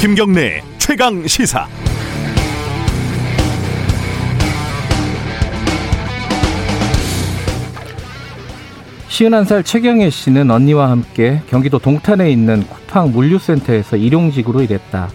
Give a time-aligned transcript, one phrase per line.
[0.00, 1.66] 김경래 최강 시사.
[9.08, 15.10] 시흔한 살 최경혜 씨는 언니와 함께 경기도 동탄에 있는 쿠팡 물류센터에서 일용직으로 일했다.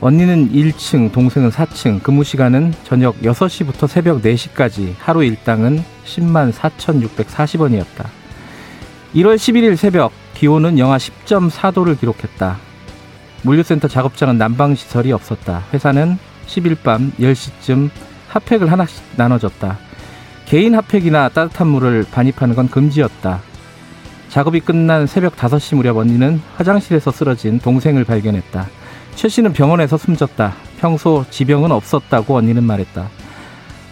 [0.00, 8.06] 언니는 1층, 동생은 4층, 근무 시간은 저녁 6시부터 새벽 4시까지 하루 일당은 10만 4,640원이었다.
[9.16, 12.65] 1월 11일 새벽 기온은 영하 10.4도를 기록했다.
[13.46, 15.62] 물류센터 작업장은 난방시설이 없었다.
[15.72, 16.18] 회사는
[16.48, 17.90] 10일 밤 10시쯤
[18.28, 19.78] 핫팩을 하나씩 나눠줬다.
[20.46, 23.40] 개인 핫팩이나 따뜻한 물을 반입하는 건 금지였다.
[24.28, 28.66] 작업이 끝난 새벽 5시 무렵 언니는 화장실에서 쓰러진 동생을 발견했다.
[29.14, 30.52] 최 씨는 병원에서 숨졌다.
[30.78, 33.08] 평소 지병은 없었다고 언니는 말했다.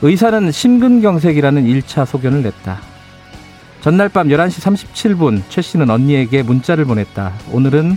[0.03, 2.81] 의사는 심근경색이라는 1차 소견을 냈다.
[3.81, 7.33] 전날 밤 11시 37분 최 씨는 언니에게 문자를 보냈다.
[7.53, 7.97] 오늘은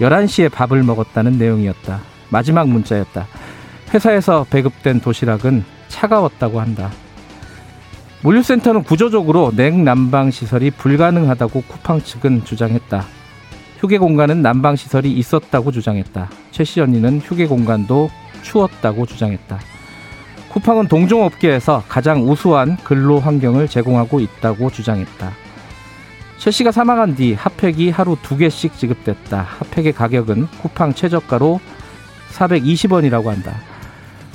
[0.00, 2.00] 11시에 밥을 먹었다는 내용이었다.
[2.30, 3.26] 마지막 문자였다.
[3.92, 6.90] 회사에서 배급된 도시락은 차가웠다고 한다.
[8.22, 13.04] 물류센터는 구조적으로 냉난방 시설이 불가능하다고 쿠팡 측은 주장했다.
[13.78, 16.30] 휴게 공간은 난방 시설이 있었다고 주장했다.
[16.50, 18.10] 최씨 언니는 휴게 공간도
[18.42, 19.58] 추웠다고 주장했다.
[20.48, 25.43] 쿠팡은 동종업계에서 가장 우수한 근로 환경을 제공하고 있다고 주장했다.
[26.38, 29.42] 최 씨가 사망한 뒤 핫팩이 하루 두 개씩 지급됐다.
[29.42, 31.60] 핫팩의 가격은 쿠팡 최저가로
[32.32, 33.54] 420원이라고 한다.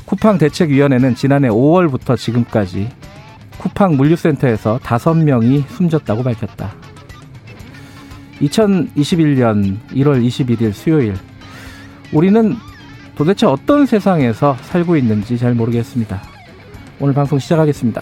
[0.06, 2.90] 쿠팡 대책위원회는 지난해 5월부터 지금까지
[3.60, 6.74] 쿠팡 물류센터에서 다섯 명이 숨졌다고 밝혔다.
[8.42, 11.16] 2021년 1월 21일 수요일
[12.14, 12.56] 우리는
[13.16, 16.22] 도대체 어떤 세상에서 살고 있는지 잘 모르겠습니다.
[17.02, 18.02] 오늘 방송 시작하겠습니다.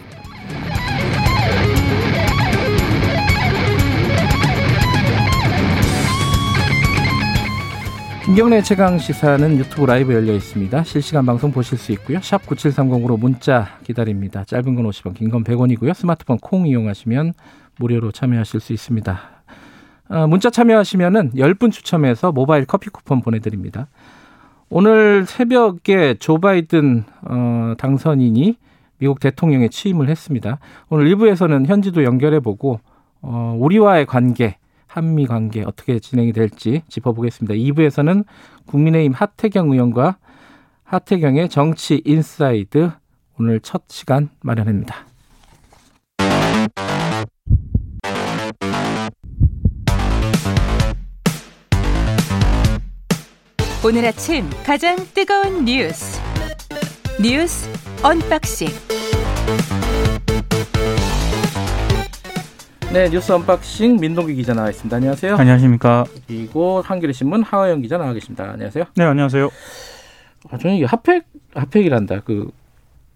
[8.37, 10.83] 김경래 최강 시사는 유튜브 라이브 열려 있습니다.
[10.83, 12.21] 실시간 방송 보실 수 있고요.
[12.21, 14.43] 샵 9730으로 문자 기다립니다.
[14.43, 15.91] 짧은 건 50원, 긴 건 100원이고요.
[15.95, 17.33] 스마트폰 콩 이용하시면
[17.79, 19.19] 무료로 참여하실 수 있습니다.
[20.09, 23.87] 어, 문자 참여하시면은 10분 추첨해서 모바일 커피 쿠폰 보내드립니다.
[24.69, 28.55] 오늘 새벽에 조 바이든 어, 당선인이
[28.99, 30.59] 미국 대통령에 취임을 했습니다.
[30.89, 32.81] 오늘 1부에서는 현지도 연결해보고
[33.23, 34.57] 어, 우리와의 관계
[34.97, 37.53] 한미 관계 어떻게 진행이 될지 짚어보겠습니다.
[37.53, 38.25] 2부에서는
[38.65, 40.17] 국민의힘 하태경 의원과
[40.83, 42.89] 하태경의 정치 inside
[43.39, 45.05] 오늘 첫 시간 마련합니다.
[53.85, 56.19] 오늘 아침 가장 뜨거운 뉴스
[57.21, 57.69] 뉴스
[58.03, 58.67] unboxing
[62.97, 64.97] 네, 뉴스 unboxing 민동기 기자 나와 있습니다.
[64.97, 65.35] 안녕하세요.
[65.35, 66.03] 안녕하십니까.
[66.25, 68.49] 그리고 한겨레 신문 하화영 기자 나와 계십니다.
[68.49, 68.85] 안녕하세요.
[68.95, 69.51] 네, 안녕하세요.
[70.49, 72.21] 아, 저는 이게 핫팩 핫팩이란다.
[72.21, 72.49] 그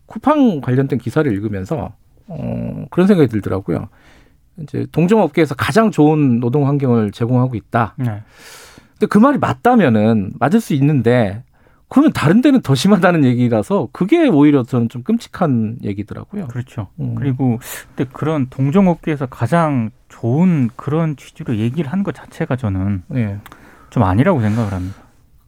[0.06, 1.94] 쿠팡 관련된 기사를 읽으면서
[2.28, 3.90] 어, 그런 생각이 들더라고요.
[4.60, 7.96] 이제 동종업계에서 가장 좋은 노동 환경을 제공하고 있다.
[7.98, 8.22] 네.
[9.00, 11.42] 근데 그 말이 맞다면은 맞을 수 있는데
[11.92, 16.48] 그러면 다른 데는 더 심하다는 얘기라서 그게 오히려 저는 좀 끔찍한 얘기더라고요.
[16.48, 16.88] 그렇죠.
[17.02, 17.16] 음.
[17.16, 17.60] 그리고
[17.94, 23.38] 근데 그런 동종업계에서 가장 좋은 그런 취지로 얘기를 한 것 자체가 저는 네.
[23.90, 24.96] 좀 아니라고 생각을 합니다.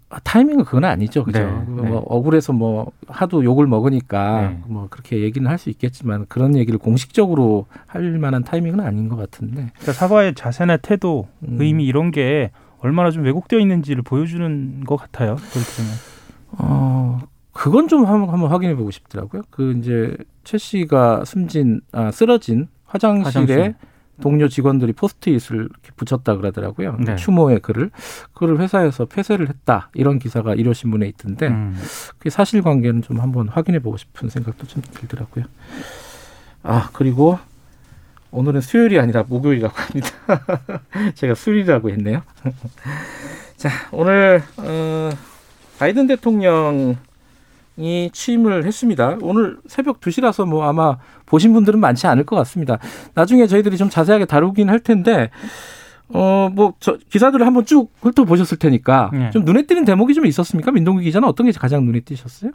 [0.09, 1.23] 아, 타이밍은 그건 아니죠.
[1.23, 1.39] 그죠.
[1.39, 2.01] 네, 뭐 네.
[2.05, 4.61] 억울해서 뭐 하도 욕을 먹으니까 네.
[4.67, 9.71] 뭐 그렇게 얘기는 할 수 있겠지만 그런 얘기를 공식적으로 할 만한 타이밍은 아닌 것 같은데.
[9.73, 11.57] 그러니까 사과의 자세나 태도, 음.
[11.61, 15.37] 의미 이런 게 얼마나 좀 왜곡되어 있는지를 보여주는 것 같아요.
[15.37, 16.12] 그렇게 되면.
[16.57, 17.19] 어,
[17.51, 19.43] 그건 좀 한번, 한번 확인해 보고 싶더라고요.
[19.49, 23.75] 그 이제 최 씨가 숨진, 아, 쓰러진 화장실에 화장실.
[24.21, 26.97] 동료 직원들이 포스트잇을 이렇게 붙였다 그러더라고요.
[26.99, 27.15] 네.
[27.15, 27.89] 추모의 글을.
[28.33, 29.89] 그걸 회사에서 폐쇄를 했다.
[29.93, 31.75] 이런 기사가 일요신문에 있던데 음.
[32.19, 35.45] 그 사실관계는 좀 한번 확인해 보고 싶은 생각도 좀 들더라고요.
[36.61, 37.39] 아, 그리고
[38.31, 40.09] 오늘은 수요일이 아니라 목요일이라고 합니다.
[41.15, 42.21] 제가 수요일이라고 했네요.
[43.57, 45.09] 자, 오늘, 어,
[45.79, 46.95] 바이든 대통령이
[48.11, 49.17] 취임을 했습니다.
[49.21, 52.77] 오늘 새벽 2시라서 뭐 아마 보신 분들은 많지 않을 것 같습니다.
[53.15, 55.29] 나중에 저희들이 좀 자세하게 다루긴 할 텐데,
[56.09, 59.29] 어, 뭐, 저, 기사들을 한번 쭉 훑어보셨을 테니까, 네.
[59.31, 60.71] 좀 눈에 띄는 대목이 좀 있었습니까?
[60.71, 62.51] 민동기 기자는 어떤 게 가장 눈에 띄셨어요?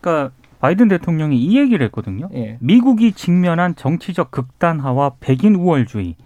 [0.00, 2.28] 그러니까 바이든 대통령이 이 얘기를 했거든요.
[2.34, 2.58] 예.
[2.60, 6.16] 미국이 직면한 정치적 극단화와 백인 우월주의,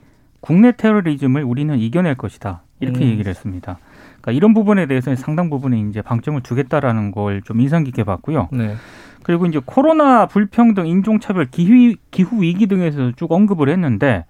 [0.40, 2.62] 국내 테러리즘을 우리는 이겨낼 것이다.
[2.82, 3.10] 이렇게 음.
[3.10, 3.78] 얘기를 했습니다.
[4.20, 8.48] 그러니까 이런 부분에 대해서는 상당 부분에 이제 방점을 두겠다라는 걸 좀 인상 깊게 봤고요.
[8.52, 8.74] 네.
[9.22, 14.24] 그리고 이제 코로나 불평등, 인종차별, 기후, 기후 위기 등에서 쭉 언급을 했는데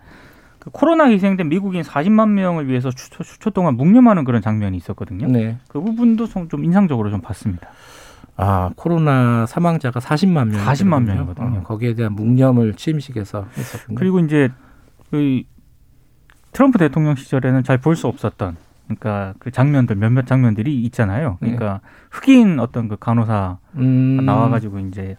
[0.59, 5.27] 그 코로나 희생된 미국인 40만 명을 위해서 수초, 수초 동안 묵념하는 그런 장면이 있었거든요.
[5.29, 5.57] 네.
[5.69, 7.69] 그 부분도 좀, 좀 인상적으로 좀 봤습니다.
[8.37, 10.65] 아 코로나 사망자가 40만 명.
[10.65, 11.59] 40만 명이거든요.
[11.59, 13.99] 어, 거기에 대한 묵념을 취임식에서 했었군요.
[13.99, 14.51] 그리고 이제
[15.11, 15.43] 그
[16.53, 18.57] 트럼프 대통령 시절에는 잘 볼 수 없었던
[18.87, 21.39] 그러니까 그 장면들 몇몇 장면들이 있잖아요.
[21.41, 25.17] 그러니까 흑인 어떤 그 간호사 음, 나와가지고 이제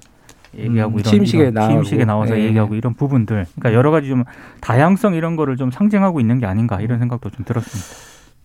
[0.55, 1.67] 얘기하고 음, 이런 취임식에 이런.
[1.69, 2.43] 취임식에 나와서 예.
[2.45, 4.23] 얘기하고 이런 부분들 그러니까 여러 가지 좀
[4.61, 7.87] 다양성 이런 거를 좀 상징하고 있는 게 아닌가 이런 생각도 좀 들었습니다.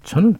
[0.04, 0.36] 저는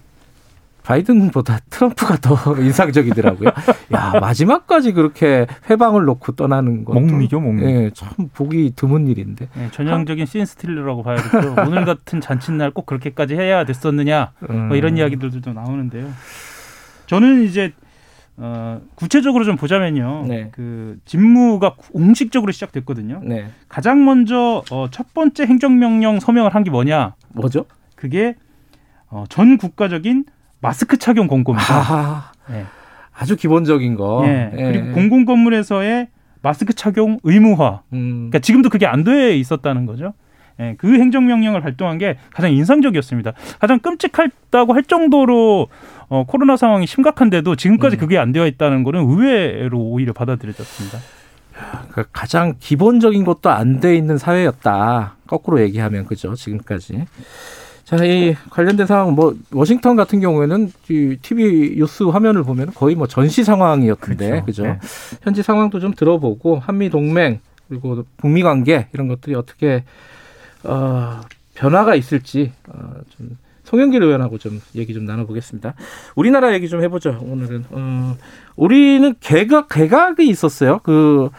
[0.88, 3.50] 바이든보다 트럼프가 더 인상적이더라고요.
[3.93, 7.62] 야 마지막까지 그렇게 회방을 놓고 떠나는 것도 목미죠, 목미.
[7.64, 9.49] 예, 참 보기 드문 일인데.
[9.55, 11.56] 네, 전형적인 씬 스틸러라고 봐야겠죠.
[11.69, 14.69] 오늘 같은 잔칫날 꼭 그렇게까지 해야 됐었느냐 음.
[14.69, 16.08] 뭐 이런 이야기들도 좀 나오는데요.
[17.06, 17.73] 저는 이제
[18.38, 20.25] 어, 구체적으로 좀 보자면요.
[20.26, 20.49] 네.
[20.52, 23.20] 그 직무가 공식적으로 시작됐거든요.
[23.25, 23.49] 네.
[23.69, 27.14] 가장 먼저 어, 첫 번째 행정명령 서명을 한 게 뭐냐?
[27.34, 27.67] 뭐죠?
[27.94, 28.37] 그게
[29.11, 30.25] 어, 전 국가적인
[30.60, 31.75] 마스크 착용 공고입니다.
[31.75, 32.64] 아, 네.
[33.16, 34.22] 아주 기본적인 거.
[34.26, 34.50] 예.
[34.56, 34.62] 예.
[34.72, 36.08] 그리고 공공 건물에서의
[36.43, 37.82] 마스크 착용 의무화.
[37.93, 40.14] 음, 그러니까 지금도 그게 안 돼 있었다는 거죠.
[40.60, 43.32] 예, 그 행정명령을 발동한 게 가장 인상적이었습니다.
[43.60, 45.69] 가장 끔찍하다고 할 정도로
[46.08, 47.99] 어, 코로나 상황이 심각한데도 지금까지 음.
[47.99, 50.99] 그게 안 되어 있다는 거는 의외로 오히려 받아들여졌습니다.
[51.93, 55.16] 그 가장 기본적인 것도 안 돼 있는 사회였다.
[55.26, 56.34] 거꾸로 얘기하면 그죠?
[56.34, 57.05] 지금까지.
[57.88, 63.06] 자, 이 관련된 상황 뭐 워싱턴 같은 경우에는 이 TV 뉴스 화면을 보면 거의 뭐
[63.06, 64.44] 전시 상황이었는데 그렇죠.
[64.44, 64.62] 그죠?
[64.64, 64.79] 네.
[65.23, 69.85] 현지 상황도 좀 들어보고 한미 동맹 그리고 북미 관계 이런 것들이 어떻게
[70.64, 71.23] 어,
[71.55, 75.73] 변화가 있을지 어, 좀 송영길 의원하고 좀 얘기 좀 나눠보겠습니다.
[76.14, 77.19] 우리나라 얘기 좀 해보죠.
[77.23, 78.19] 오늘은 어,
[78.56, 80.81] 우리는 개각 개각이 있었어요.
[80.82, 81.31] 그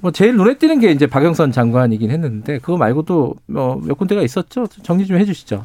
[0.00, 4.66] 뭐 제일 눈에 띄는 게 이제 박영선 장관이긴 했는데 그거 말고도 뭐몇 군데가 있었죠.
[4.82, 5.64] 정리 좀 해주시죠.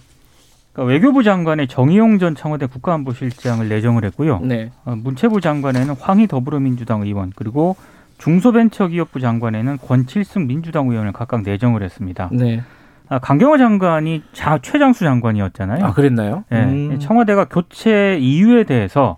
[0.73, 4.39] 그러니까 외교부 장관의 정의용 전 청와대 국가안보실장을 내정을 했고요.
[4.41, 4.71] 네.
[4.85, 7.75] 어, 문체부 장관에는 황희 더불어민주당 의원 그리고
[8.19, 12.29] 중소벤처기업부 장관에는 권칠승 민주당 의원을 각각 내정을 했습니다.
[12.31, 12.61] 네.
[13.09, 15.83] 아, 강경화 장관이 자, 최장수 장관이었잖아요.
[15.83, 16.45] 아 그랬나요?
[16.53, 16.99] 예, 음.
[16.99, 19.17] 청와대가 교체 이유에 대해서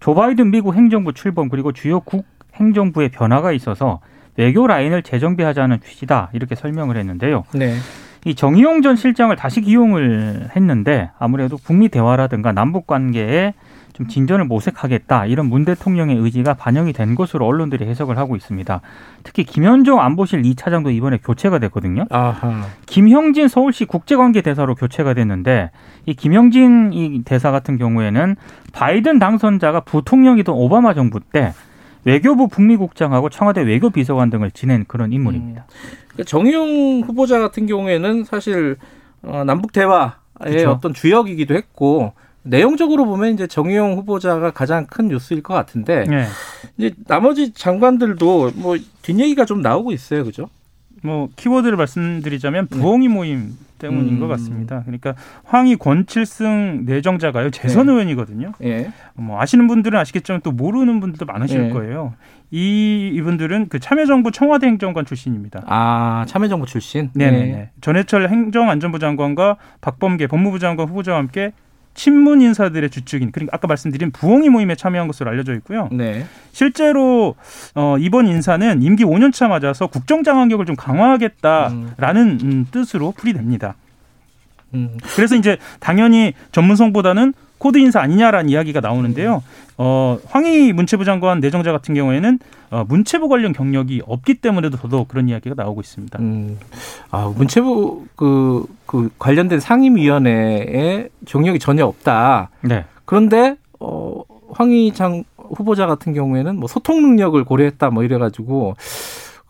[0.00, 2.26] 조 바이든 미국 행정부 출범 그리고 주요 국
[2.56, 4.00] 행정부의 변화가 있어서
[4.36, 7.44] 외교 라인을 재정비하자는 취지다 이렇게 설명을 했는데요.
[7.54, 7.74] 네.
[8.24, 13.52] 이 정의용 전 실장을 다시 기용을 했는데 아무래도 북미 대화라든가 남북 관계에
[13.92, 18.80] 좀 진전을 모색하겠다 이런 문 대통령의 의지가 반영이 된 것으로 언론들이 해석을 하고 있습니다.
[19.22, 22.06] 특히 김현종 안보실 2차장도 이번에 교체가 됐거든요.
[22.10, 22.62] 아하.
[22.86, 25.70] 김형진 서울시 국제관계 대사로 교체가 됐는데
[26.06, 28.36] 이 김형진 이 대사 같은 경우에는
[28.72, 31.52] 바이든 당선자가 부통령이던 오바마 정부 때
[32.04, 35.66] 외교부 북미국장하고 청와대 외교비서관 등을 지낸 그런 인물입니다.
[36.08, 38.76] 그러니까 정의용 후보자 같은 경우에는 사실
[39.22, 40.70] 어, 남북 대화의 그쵸.
[40.70, 42.12] 어떤 주역이기도 했고
[42.42, 46.26] 내용적으로 보면 이제 정의용 후보자가 가장 큰 뉴스일 것 같은데 네.
[46.76, 50.48] 이제 나머지 장관들도 뭐 뒷얘기가 좀 나오고 있어요, 그죠?
[51.02, 54.20] 뭐 키워드를 말씀드리자면 부엉이 모임 때문인 음.
[54.20, 54.82] 것 같습니다.
[54.82, 55.14] 그러니까
[55.44, 57.92] 황희 권칠승 내정자가요 재선 네.
[57.92, 58.52] 의원이거든요.
[58.62, 58.92] 예.
[59.14, 61.70] 뭐 아시는 분들은 아시겠지만 또 모르는 분들도 많으실 네.
[61.70, 62.14] 거예요.
[62.52, 65.64] 이 이분들은 그 참여정부 청와대 행정관 출신입니다.
[65.66, 67.10] 아 참여정부 출신.
[67.14, 67.70] 네네 네.
[67.80, 71.52] 전해철 행정안전부 장관과 박범계 법무부 장관 후보자와 함께
[71.94, 75.88] 친문 인사들의 주축인 그러니까 아까 말씀드린 부엉이 모임에 참여한 것으로 알려져 있고요.
[75.92, 76.26] 네.
[76.52, 77.34] 실제로
[77.74, 83.74] 어, 이번 인사는 임기 5년차 맞아서 국정장악력을 좀 강화하겠다라는 음, 뜻으로 풀이됩니다.
[84.74, 84.96] 음.
[85.14, 89.40] 그래서 이제 당연히 전문성보다는 코드 인사 아니냐라는 이야기가 나오는데요.
[89.78, 92.40] 어, 황희 문체부 장관 내정자 같은 경우에는
[92.72, 96.18] 어, 문체부 관련 경력이 없기 때문에도 더더욱 그런 이야기가 나오고 있습니다.
[96.18, 96.58] 음.
[97.12, 102.50] 아 문체부 그, 그 관련된 상임위원회에 경력이 전혀 없다.
[102.62, 102.84] 네.
[103.04, 108.74] 그런데 어 황희 장 후보자 같은 경우에는 뭐 소통 능력을 고려했다 뭐 이래가지고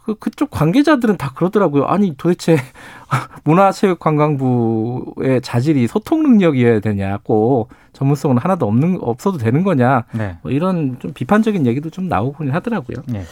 [0.04, 1.84] 그 그쪽 관계자들은 다 그러더라고요.
[1.84, 2.56] 아니 도대체
[3.44, 10.38] 문화체육관광부의 자질이 소통 능력이어야 되냐고 전문성은 하나도 없는 없어도 되는 거냐 네.
[10.42, 12.98] 뭐 이런 좀 비판적인 얘기도 좀 나오곤 하더라고요.
[13.06, 13.22] 네.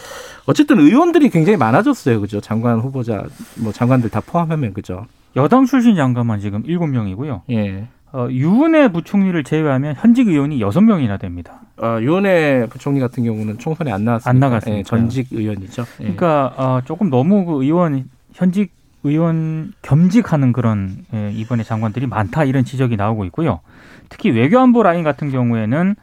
[0.47, 2.41] 어쨌든 의원들이 굉장히 많아졌어요, 그죠?
[2.41, 3.25] 장관 후보자
[3.57, 5.07] 뭐 장관들 다 포함하면 그죠?
[5.37, 7.43] 여당 출신 장관만 지금 7명이고요.
[7.51, 7.89] 예.
[8.13, 11.61] 어, 유은혜 부총리를 제외하면 현직 의원이 6명이나 됩니다.
[11.81, 14.31] 어, 유은혜 부총리 같은 경우는 총선에 안 나왔습니다.
[14.31, 14.79] 안 나갔으니까요.
[14.79, 15.83] 예, 전직 의원이죠.
[16.01, 16.05] 예.
[16.05, 22.65] 그러니까 어, 조금 너무 그 의원 현직 의원 겸직하는 그런 예, 이번에 장관들이 많다 이런
[22.65, 23.61] 지적이 나오고 있고요.
[24.09, 25.95] 특히 외교안보 라인 같은 경우에는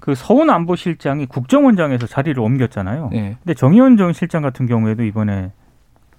[0.00, 3.10] 그 서훈 안보실장이 국정원장에서 자리를 옮겼잖아요.
[3.14, 3.36] 예.
[3.42, 5.52] 근데 정의원 전 실장 같은 경우에도 이번에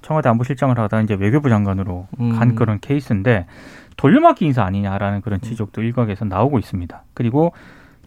[0.01, 2.37] 청와대 안보실장을 하다 이제 외교부 장관으로 음.
[2.37, 3.45] 간 그런 케이스인데
[3.97, 7.03] 돌려막기 인사 아니냐라는 그런 지적도 일각에서 나오고 있습니다.
[7.13, 7.53] 그리고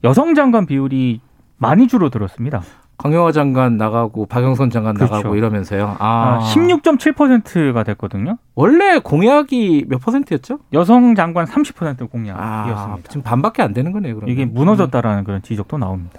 [0.05, 1.21] 여성 장관 비율이
[1.57, 2.63] 많이 줄어들었습니다.
[2.99, 5.15] 강영화 장관 나가고 박영선 장관 그렇죠.
[5.15, 5.97] 나가고 이러면서요.
[6.01, 8.39] 아, 아, 16.7%가 됐거든요.
[8.57, 10.59] 원래 공약이 몇 퍼센트였죠?
[10.73, 13.09] 여성 장관 30% 아, 공약이었습니다.
[13.09, 14.17] 지금 반밖에 안 되는 거네요.
[14.17, 14.33] 그러면.
[14.33, 16.19] 이게 무너졌다라는 그런 지적도 나옵니다.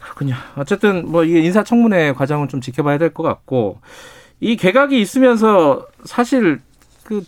[0.00, 0.34] 그렇군요.
[0.56, 3.80] 어쨌든 뭐 이게 인사청문회 과정은 좀 지켜봐야 될 것 같고
[4.38, 6.60] 이 개각이 있으면서 사실
[7.04, 7.24] 그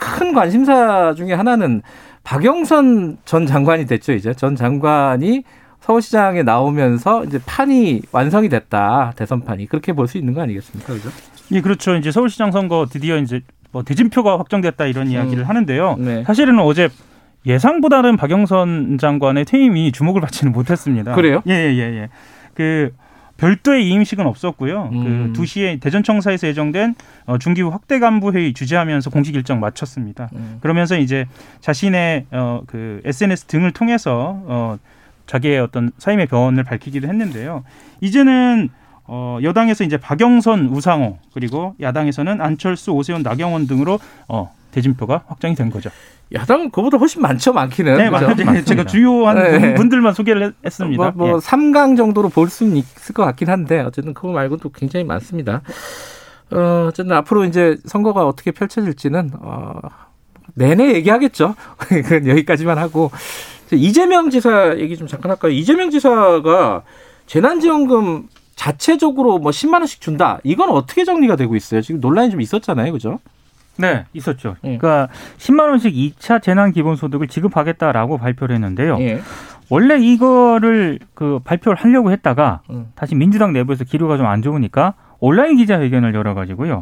[0.00, 1.82] 큰 관심사 중에 하나는
[2.24, 4.12] 박영선 전 장관이 됐죠.
[4.12, 5.44] 이제 전 장관이
[5.80, 11.10] 서울시장에 나오면서 이제 판이 완성이 됐다 대선판이 그렇게 볼 수 있는 거 아니겠습니까, 그죠?
[11.52, 11.94] 예, 그렇죠.
[11.96, 13.40] 이제 서울시장 선거 드디어 이제
[13.72, 15.48] 뭐 대진표가 확정됐다 이런 이야기를 음.
[15.48, 15.96] 하는데요.
[15.98, 16.24] 네.
[16.24, 16.88] 사실은 어제
[17.46, 21.14] 예상보다는 박영선 장관의 퇴임이 주목을 받지는 못했습니다.
[21.14, 21.42] 그래요?
[21.48, 22.08] 예, 예, 예, 예.
[22.54, 22.90] 그
[23.40, 24.90] 별도의 이임식은 없었고요.
[24.92, 25.32] 음.
[25.32, 26.94] 그 2시에 대전청사에서 예정된
[27.24, 30.28] 어, 중기부 확대 간부 회의 주재하면서 공식 일정 마쳤습니다.
[30.34, 30.58] 음.
[30.60, 31.26] 그러면서 이제
[31.60, 34.76] 자신의 어, 그 SNS 등을 통해서 어,
[35.26, 37.64] 자기의 어떤 사임의 변을 밝히기도 했는데요.
[38.02, 38.68] 이제는
[39.04, 45.70] 어, 여당에서 이제 박영선, 우상호 그리고 야당에서는 안철수, 오세훈, 나경원 등으로 어, 대진표가 확정이 된
[45.70, 45.90] 거죠.
[46.32, 47.96] 야당은 그보다 훨씬 많죠, 많기는.
[47.96, 48.26] 네, 그죠?
[48.44, 48.64] 맞아요.
[48.64, 49.58] 제가 주요한 네.
[49.60, 51.12] 분- 분들만 소개를 했- 했습니다.
[51.16, 51.40] 뭐, 뭐 예.
[51.40, 55.62] 3강 정도로 볼 수는 있을 것 같긴 한데 어쨌든 그거 말고도 굉장히 많습니다.
[56.52, 59.72] 어, 어쨌든 앞으로 이제 선거가 어떻게 펼쳐질지는 어,
[60.54, 61.54] 내내 얘기하겠죠.
[61.78, 63.10] 그건 여기까지만 하고
[63.72, 65.52] 이재명 지사 얘기 좀 잠깐 할까요?
[65.52, 66.82] 이재명 지사가
[67.26, 70.38] 재난지원금 자체적으로 뭐 10만 원씩 준다.
[70.44, 71.80] 이건 어떻게 정리가 되고 있어요?
[71.80, 73.18] 지금 논란이 좀 있었잖아요, 그죠?
[73.80, 74.56] 네, 있었죠.
[74.64, 74.76] 예.
[74.78, 75.08] 그러니까
[75.38, 78.98] 10만 원씩 2차 재난 기본 소득을 지급하겠다라고 발표를 했는데요.
[79.00, 79.20] 예.
[79.70, 82.88] 원래 이거를 그 발표를 하려고 했다가 음.
[82.94, 86.80] 다시 민주당 내부에서 기류가 좀 안 좋으니까 온라인 기자회견을 열어가지고요.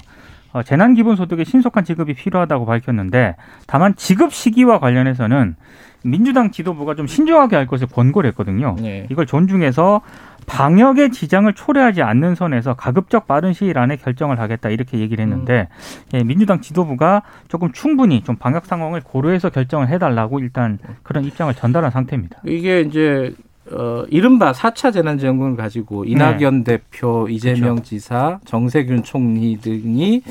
[0.52, 3.36] 어, 재난 기본 소득의 신속한 지급이 필요하다고 밝혔는데
[3.66, 5.56] 다만 지급 시기와 관련해서는
[6.04, 8.76] 민주당 지도부가 좀 신중하게 할 것을 권고를 했거든요.
[8.82, 9.06] 예.
[9.10, 10.00] 이걸 존중해서
[10.48, 15.68] 방역의 지장을 초래하지 않는 선에서 가급적 빠른 시일 안에 결정을 하겠다 이렇게 얘기를 했는데
[16.14, 21.90] 예, 민주당 지도부가 조금 충분히 좀 방역 상황을 고려해서 결정을 해달라고 일단 그런 입장을 전달한
[21.90, 22.40] 상태입니다.
[22.46, 23.32] 이게 이제
[23.70, 30.22] 어 이른바 4차 재난지원금을 가지고 이낙연 대표, 이재명 지사, 정세균 총리 등이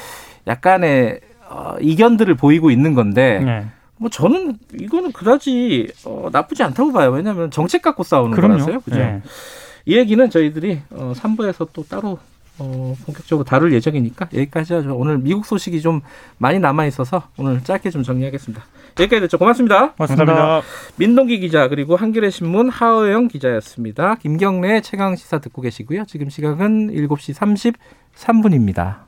[0.48, 1.20] 약간의
[1.50, 3.66] 어, 이견들을 보이고 있는 건데 네.
[3.98, 7.12] 뭐 저는 이거는 그다지 어, 나쁘지 않다고 봐요.
[7.12, 8.80] 왜냐하면 정책 갖고 싸우는 거라서요.
[8.82, 8.98] 그죠?
[8.98, 9.22] 네.
[9.88, 12.20] 이 얘기는 저희들이 어, 3부에서 또 따로
[12.60, 14.96] 어, 본격적으로 다룰 예정이니까 여기까지 하죠.
[14.98, 16.02] 오늘 미국 소식이 좀
[16.38, 18.64] 많이 남아 있어서 오늘 짧게 좀 정리하겠습니다.
[19.00, 19.38] 여기까지 됐죠.
[19.38, 19.94] 고맙습니다.
[19.94, 20.62] 감사합니다.
[20.98, 24.16] 민동기 기자 그리고 한겨레 신문 하호영 기자였습니다.
[24.16, 26.04] 김경래 최강 시사 듣고 계시고요.
[26.06, 27.74] 지금 시각은 7시
[28.14, 29.07] 33분입니다.